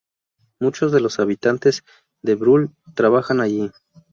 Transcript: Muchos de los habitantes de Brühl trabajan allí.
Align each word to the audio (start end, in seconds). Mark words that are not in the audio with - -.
Muchos 0.59 0.91
de 0.91 0.99
los 0.99 1.19
habitantes 1.19 1.83
de 2.23 2.33
Brühl 2.33 2.71
trabajan 2.95 3.39
allí. 3.39 3.69